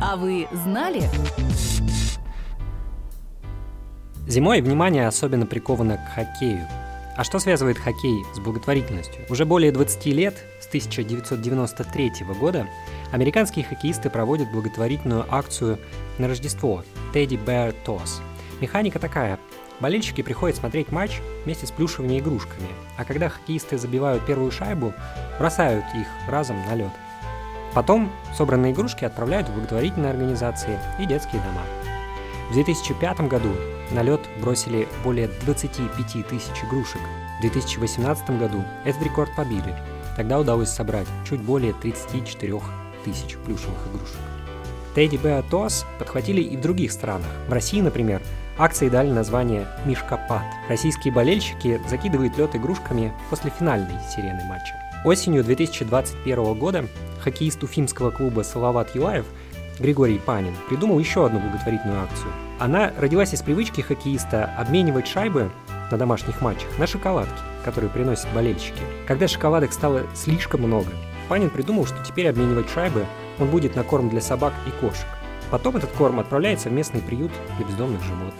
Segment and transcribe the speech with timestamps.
[0.00, 1.02] А вы знали?
[4.28, 6.66] Зимой внимание особенно приковано к хоккею.
[7.16, 9.26] А что связывает хоккей с благотворительностью?
[9.28, 12.68] Уже более 20 лет, с 1993 года,
[13.10, 15.80] американские хоккеисты проводят благотворительную акцию
[16.18, 18.20] на Рождество Teddy Bear Toss.
[18.60, 19.40] Механика такая.
[19.80, 24.92] Болельщики приходят смотреть матч вместе с плюшевыми игрушками, а когда хоккеисты забивают первую шайбу,
[25.40, 26.92] бросают их разом на лед.
[27.78, 31.62] Потом собранные игрушки отправляют в благотворительные организации и детские дома.
[32.50, 33.50] В 2005 году
[33.92, 37.00] на лед бросили более 25 тысяч игрушек.
[37.38, 39.76] В 2018 году этот рекорд побили.
[40.16, 42.60] Тогда удалось собрать чуть более 34
[43.04, 44.16] тысяч плюшевых игрушек.
[44.96, 47.30] Тедди Беа Тос подхватили и в других странах.
[47.46, 48.20] В России, например,
[48.58, 50.42] акции дали название «Мишкопад».
[50.68, 54.87] Российские болельщики закидывают лед игрушками после финальной сирены матча.
[55.04, 56.84] Осенью 2021 года
[57.20, 59.26] хоккеист уфимского клуба «Салават Юлаев»
[59.78, 62.32] Григорий Панин придумал еще одну благотворительную акцию.
[62.58, 65.50] Она родилась из привычки хоккеиста обменивать шайбы
[65.92, 68.80] на домашних матчах на шоколадки, которые приносят болельщики.
[69.06, 70.90] Когда шоколадок стало слишком много,
[71.28, 73.06] Панин придумал, что теперь обменивать шайбы
[73.38, 75.06] он будет на корм для собак и кошек.
[75.50, 78.34] Потом этот корм отправляется в местный приют для бездомных животных.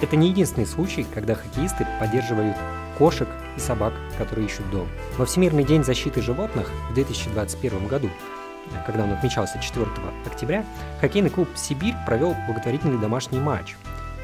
[0.00, 2.56] Это не единственный случай, когда хоккеисты поддерживают
[2.98, 4.88] кошек и собак, которые ищут дом.
[5.16, 8.10] Во Всемирный день защиты животных в 2021 году
[8.84, 9.86] когда он отмечался 4
[10.26, 10.64] октября,
[11.00, 13.76] хоккейный клуб «Сибирь» провел благотворительный домашний матч.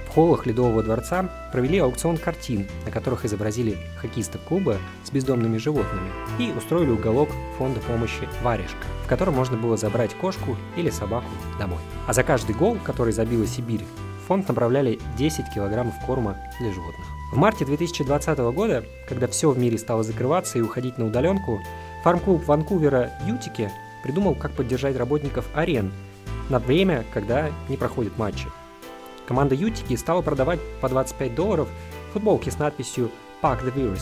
[0.09, 6.11] В холлах Ледового дворца провели аукцион картин, на которых изобразили хоккеистов клуба с бездомными животными
[6.39, 11.81] и устроили уголок фонда помощи «Варежка», в котором можно было забрать кошку или собаку домой.
[12.07, 13.85] А за каждый гол, который забила Сибирь,
[14.33, 17.07] фонд направляли 10 килограммов корма для животных.
[17.35, 21.61] В марте 2020 года, когда все в мире стало закрываться и уходить на удаленку,
[22.03, 23.71] фарм-клуб Ванкувера «Ютики»
[24.03, 25.93] придумал, как поддержать работников арен
[26.49, 28.47] на время, когда не проходят матчи.
[29.29, 31.69] Команда Ютики стала продавать по 25 долларов
[32.15, 33.11] футболки с надписью
[33.43, 34.01] «Pack the Virus».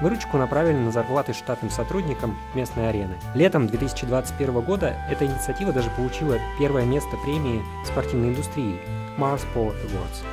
[0.00, 3.16] Выручку направили на зарплаты штатным сотрудникам местной арены.
[3.34, 8.80] Летом 2021 года эта инициатива даже получила первое место премии спортивной индустрии
[9.18, 10.24] Mars Sport Awards.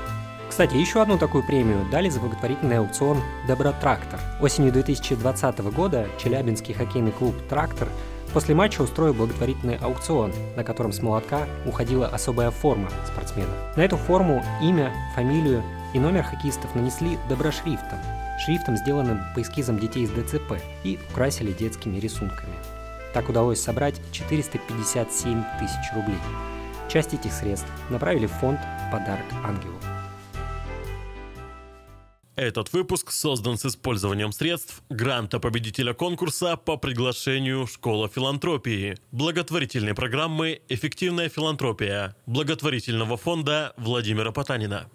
[0.50, 3.18] Кстати, еще одну такую премию дали за благотворительный аукцион
[3.48, 4.20] «Добротрактор».
[4.40, 7.90] Осенью 2020 года Челябинский хоккейный клуб «Трактор»
[8.36, 13.48] После матча устроил благотворительный аукцион, на котором с молотка уходила особая форма спортсмена.
[13.78, 17.98] На эту форму имя, фамилию и номер хоккеистов нанесли доброшрифтом,
[18.40, 22.56] шрифтом, сделанным по эскизам детей с ДЦП, и украсили детскими рисунками.
[23.14, 26.20] Так удалось собрать 457 тысяч рублей.
[26.90, 28.60] Часть этих средств направили в фонд
[28.92, 29.80] «Подарок ангелу».
[32.36, 40.62] Этот выпуск создан с использованием средств гранта победителя конкурса по приглашению Школа филантропии, благотворительной программы
[40.68, 44.90] «Эффективная филантропия» благотворительного фонда Владимира Потанина.